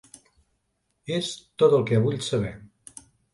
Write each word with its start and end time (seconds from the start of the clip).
És 1.17 1.29
tot 1.65 1.77
el 1.81 1.85
que 1.91 2.01
vull 2.07 2.19
saber. 2.29 2.55